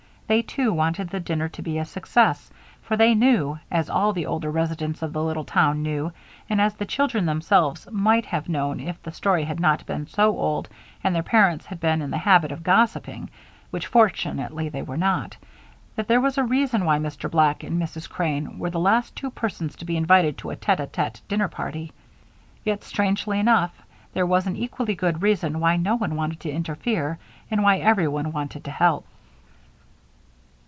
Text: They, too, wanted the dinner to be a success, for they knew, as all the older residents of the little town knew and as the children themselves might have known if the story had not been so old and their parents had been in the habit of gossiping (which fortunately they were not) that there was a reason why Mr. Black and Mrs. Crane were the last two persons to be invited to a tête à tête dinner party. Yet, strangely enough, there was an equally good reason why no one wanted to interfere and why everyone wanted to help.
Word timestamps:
They, 0.27 0.41
too, 0.41 0.71
wanted 0.71 1.09
the 1.09 1.19
dinner 1.19 1.49
to 1.49 1.61
be 1.61 1.77
a 1.77 1.83
success, 1.83 2.49
for 2.83 2.95
they 2.95 3.13
knew, 3.15 3.59
as 3.69 3.89
all 3.89 4.13
the 4.13 4.25
older 4.27 4.49
residents 4.49 5.01
of 5.01 5.11
the 5.11 5.21
little 5.21 5.43
town 5.43 5.81
knew 5.83 6.13
and 6.49 6.61
as 6.61 6.73
the 6.73 6.85
children 6.85 7.25
themselves 7.25 7.85
might 7.91 8.23
have 8.27 8.47
known 8.47 8.79
if 8.79 9.03
the 9.03 9.11
story 9.11 9.43
had 9.43 9.59
not 9.59 9.85
been 9.85 10.07
so 10.07 10.37
old 10.37 10.69
and 11.03 11.13
their 11.13 11.21
parents 11.21 11.65
had 11.65 11.81
been 11.81 12.01
in 12.01 12.11
the 12.11 12.17
habit 12.17 12.49
of 12.53 12.63
gossiping 12.63 13.29
(which 13.71 13.87
fortunately 13.87 14.69
they 14.69 14.81
were 14.81 14.95
not) 14.95 15.35
that 15.97 16.07
there 16.07 16.21
was 16.21 16.37
a 16.37 16.45
reason 16.45 16.85
why 16.85 16.97
Mr. 16.97 17.29
Black 17.29 17.61
and 17.61 17.77
Mrs. 17.77 18.09
Crane 18.09 18.57
were 18.57 18.69
the 18.69 18.79
last 18.79 19.13
two 19.17 19.31
persons 19.31 19.75
to 19.75 19.83
be 19.83 19.97
invited 19.97 20.37
to 20.37 20.49
a 20.51 20.55
tête 20.55 20.77
à 20.79 20.87
tête 20.87 21.19
dinner 21.27 21.49
party. 21.49 21.91
Yet, 22.63 22.85
strangely 22.85 23.37
enough, 23.37 23.73
there 24.13 24.25
was 24.25 24.47
an 24.47 24.55
equally 24.55 24.95
good 24.95 25.21
reason 25.23 25.59
why 25.59 25.75
no 25.75 25.97
one 25.97 26.15
wanted 26.15 26.39
to 26.39 26.49
interfere 26.51 27.19
and 27.51 27.63
why 27.63 27.79
everyone 27.79 28.31
wanted 28.31 28.63
to 28.63 28.71
help. 28.71 29.05